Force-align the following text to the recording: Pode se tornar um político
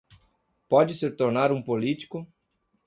Pode 0.67 0.95
se 0.95 1.11
tornar 1.11 1.51
um 1.51 1.61
político 1.61 2.27